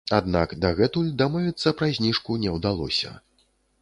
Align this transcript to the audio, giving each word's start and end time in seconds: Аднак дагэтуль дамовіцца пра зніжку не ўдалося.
Аднак 0.17 0.53
дагэтуль 0.63 1.11
дамовіцца 1.21 1.73
пра 1.81 1.91
зніжку 1.99 2.39
не 2.47 2.55
ўдалося. 2.59 3.13